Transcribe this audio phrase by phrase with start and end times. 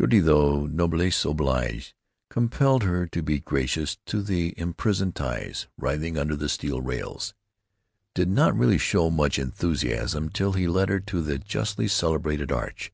[0.00, 1.96] Gertie, though noblesse oblige
[2.30, 7.34] compelled her to be gracious to the imprisoned ties writhing under the steel rails,
[8.14, 12.92] did not really show much enthusiasm till he led her to the justly celebrated Arch.